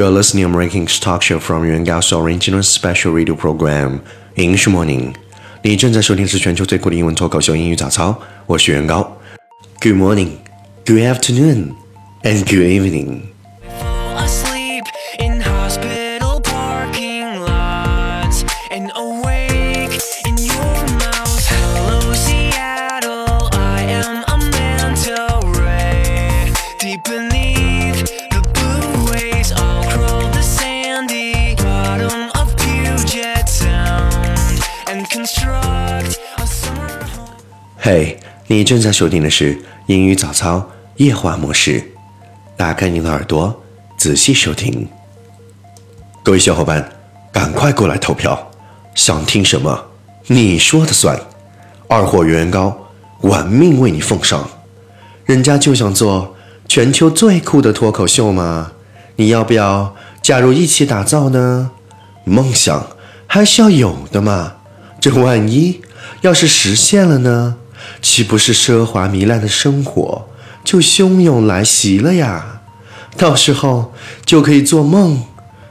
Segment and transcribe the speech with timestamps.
[0.00, 4.00] You are listening American's talk show from Yuan Gao's original special radio program
[4.34, 5.14] English Morning。
[5.62, 9.18] 你正在收听是全球最酷的英文脱口秀英语早操，我是袁高。
[9.80, 10.30] Good morning,
[10.84, 11.74] good afternoon,
[12.22, 13.22] and good evening.
[37.77, 38.17] 嘿，
[38.47, 41.83] 你正在收听的是英语早操夜话模式，
[42.57, 43.61] 打开你的耳朵，
[43.97, 44.87] 仔细收听。
[46.23, 46.91] 各位小伙伴，
[47.31, 48.51] 赶快过来投票，
[48.95, 49.85] 想听什么，
[50.27, 51.19] 你说的算。
[51.87, 52.75] 二货圆圆高，
[53.21, 54.49] 玩命为你奉上。
[55.25, 56.35] 人家就想做
[56.67, 58.71] 全球最酷的脱口秀嘛，
[59.17, 61.71] 你要不要加入一起打造呢？
[62.23, 62.87] 梦想
[63.27, 64.53] 还是要有的嘛，
[65.01, 65.81] 这万一
[66.21, 67.57] 要是实现了呢，
[68.01, 70.29] 岂不是奢华糜烂的生活
[70.63, 72.61] 就汹涌来袭了呀？
[73.17, 75.23] 到时候就可以做梦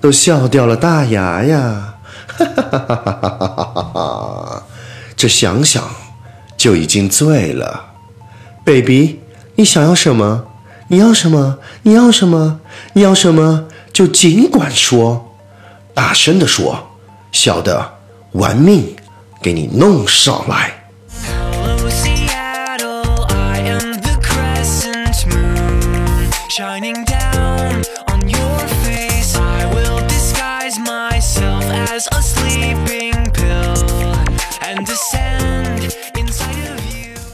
[0.00, 1.94] 都笑掉了大牙呀！
[2.26, 4.62] 哈哈哈哈哈哈哈哈！
[5.16, 5.82] 这想想
[6.56, 7.92] 就已经醉了。
[8.64, 9.20] baby，
[9.54, 10.44] 你想要什么？
[10.88, 11.58] 你要什么？
[11.82, 12.60] 你要什么？
[12.94, 13.68] 你要什么？
[13.92, 15.32] 就尽管说，
[15.94, 16.88] 大声的说，
[17.30, 17.92] 小的
[18.32, 18.96] 玩命
[19.42, 20.78] 给你弄上来。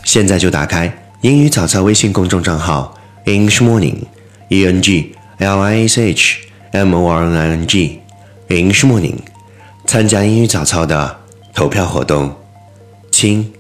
[0.05, 2.95] 现在就打开英语早操微信公众账号
[3.27, 3.97] English Morning
[4.49, 6.39] E N G L I S H
[6.73, 8.01] M O R N I N G
[8.49, 9.19] English Morning，
[9.87, 11.18] 参加英语早操的
[11.59, 12.37] 投票活动。
[13.11, 13.53] 亲，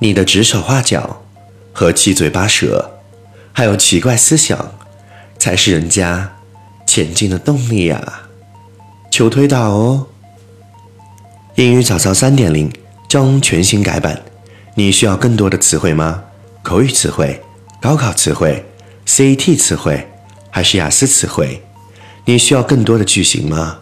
[0.00, 1.22] 你的指手画脚
[1.72, 2.98] 和七嘴八舌，
[3.52, 4.74] 还有奇怪思想，
[5.38, 6.38] 才是人家
[6.88, 8.22] 前进的动力呀！
[9.12, 10.08] 求推导哦。
[11.54, 12.68] 英语早操三点零
[13.08, 14.20] 将全新改版，
[14.74, 16.24] 你需要更多的词汇吗？
[16.64, 17.40] 口语词汇、
[17.80, 18.66] 高考词汇、
[19.06, 20.08] CET 词汇，
[20.50, 21.62] 还是雅思词汇？
[22.24, 23.78] 你需要更多的句型吗？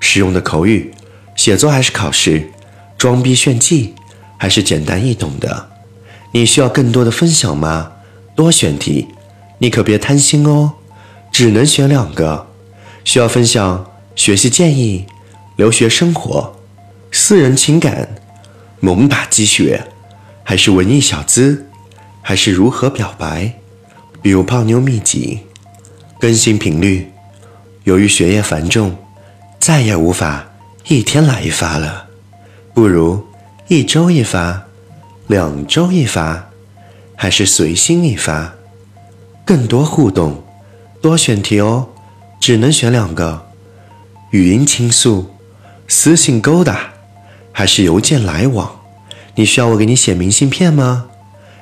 [0.00, 0.94] 实用的口语、
[1.36, 2.50] 写作还是考试？
[3.04, 3.94] 装逼炫技
[4.38, 5.68] 还是简单易懂的？
[6.32, 7.92] 你需要更多的分享吗？
[8.34, 9.08] 多选题，
[9.58, 10.72] 你可别贪心哦，
[11.30, 12.46] 只能选两个。
[13.04, 15.04] 需要分享学习建议、
[15.56, 16.56] 留学生活、
[17.12, 18.08] 私人情感、
[18.80, 19.86] 猛打鸡血，
[20.42, 21.66] 还是文艺小资，
[22.22, 23.52] 还是如何表白？
[24.22, 25.40] 比如泡妞秘籍。
[26.18, 27.12] 更新频率，
[27.82, 28.96] 由于学业繁重，
[29.60, 30.46] 再也无法
[30.88, 32.06] 一天来一发了，
[32.74, 33.24] 不如
[33.68, 34.64] 一周一发，
[35.28, 36.50] 两周一发，
[37.14, 38.52] 还是随心一发？
[39.44, 40.42] 更多互动，
[41.00, 41.88] 多选题哦，
[42.40, 43.46] 只能选两个：
[44.30, 45.30] 语音倾诉、
[45.86, 46.94] 私信勾搭，
[47.52, 48.80] 还是邮件来往？
[49.36, 51.06] 你需要我给你写明信片吗？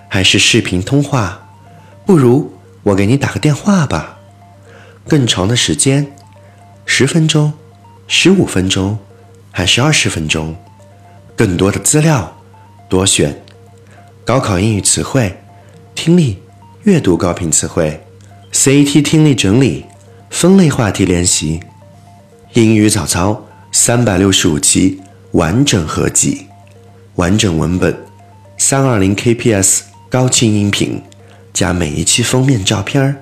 [0.09, 1.47] 还是视频通话？
[2.07, 4.17] 不如我给你打个电话吧。
[5.07, 6.11] 更长的时间，
[6.87, 7.53] 十分钟、
[8.07, 8.99] 十五分钟，
[9.51, 10.57] 还是二十分钟？
[11.37, 12.37] 更多的资料，
[12.89, 13.43] 多选。
[14.25, 15.37] 高考英语词汇、
[15.95, 16.41] 听力、
[16.85, 18.01] 阅读高频词汇
[18.53, 19.85] ，CET 听力整理、
[20.31, 21.61] 分类话题练习，
[22.53, 25.01] 英语早操三百六十五期
[25.33, 26.47] 完整合集，
[27.17, 27.97] 完整文本，
[28.57, 31.03] 三二零 KPS 高清音频，
[31.53, 33.17] 加每一期封面照片儿。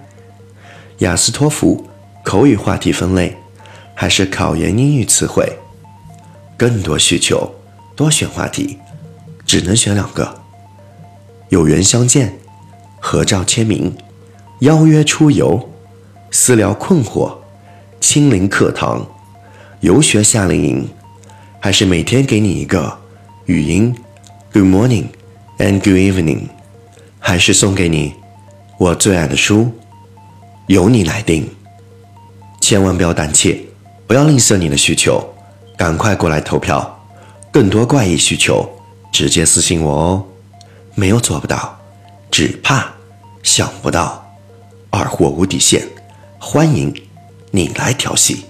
[0.99, 1.89] 雅思托福
[2.23, 3.35] 口语话题分类，
[3.95, 5.51] 还是考研英语词汇？
[6.59, 7.55] 更多需求，
[8.01, 8.79] 多选话题，
[9.45, 10.41] 只能选两个：
[11.51, 12.35] 有缘相见、
[12.99, 13.95] 合照签名、
[14.61, 15.69] 邀约出游、
[16.31, 17.31] 私聊困惑、
[18.01, 19.07] 亲临课堂、
[19.81, 20.89] 游学夏令营，
[21.61, 22.99] 还是每天给你一个
[23.45, 23.95] 语音
[24.51, 25.05] “Good morning
[25.59, 26.45] and Good evening”，
[27.19, 28.15] 还是送给你
[28.79, 29.71] 我最爱的书？
[30.69, 31.47] 由你来定，
[32.63, 33.61] 千万不要胆怯，
[34.07, 35.23] 不要吝啬你的需求，
[35.77, 36.97] 赶快过来投票。
[37.53, 38.69] 更多怪异需求，
[39.13, 40.25] 直接私信我哦。
[40.95, 41.79] 没有做不到，
[42.31, 42.93] 只怕
[43.43, 44.25] 想不到。
[44.91, 45.87] 二货无底线，
[46.39, 46.95] 欢迎
[47.51, 48.45] 你来调戏。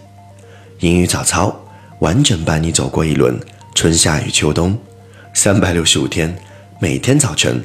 [0.81, 1.55] 英语早操，
[2.01, 3.39] 完整伴你走过一轮
[3.75, 4.79] 春夏与秋冬，
[5.35, 6.35] 三百六十五天，
[6.79, 7.63] 每天早晨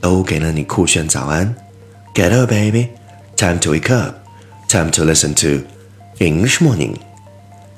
[0.00, 1.54] 都给了你酷炫早安。
[2.14, 2.88] Get up, baby.
[3.36, 4.16] Time to wake up.
[4.68, 5.66] Time to listen to
[6.18, 6.96] English Morning，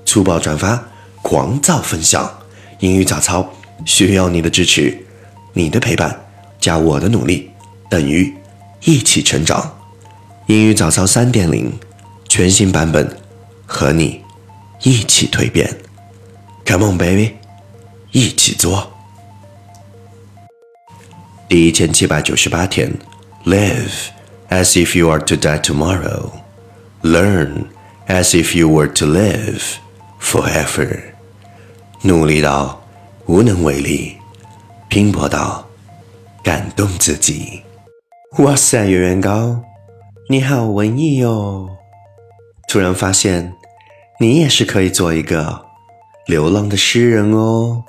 [0.04, 0.84] 粗暴转发，
[1.22, 2.39] 狂躁分享。
[2.80, 3.48] 英语早操
[3.84, 4.96] 需要你的支持，
[5.52, 6.18] 你的陪伴
[6.58, 7.50] 加我的努力
[7.90, 8.34] 等于
[8.84, 9.78] 一起成长。
[10.46, 11.72] 英语早操三点零
[12.28, 13.16] 全新版本，
[13.66, 14.22] 和你
[14.82, 15.70] 一起蜕变。
[16.64, 17.34] Come on, baby，
[18.12, 18.90] 一起做。
[21.48, 22.92] 第一千七百九十八天
[23.44, 24.08] ，Live
[24.48, 26.30] as if you are to die tomorrow.
[27.02, 27.66] Learn
[28.06, 29.60] as if you were to live
[30.20, 31.09] forever.
[32.02, 32.80] 努力到
[33.26, 34.16] 无能为力，
[34.88, 35.62] 拼搏到
[36.42, 37.60] 感动自己。
[38.38, 39.60] 哇塞，圆圆糕，
[40.30, 41.68] 你好文艺哟！
[42.68, 43.52] 突然发现，
[44.18, 45.66] 你也是可以做一个
[46.26, 47.84] 流浪的诗人哦。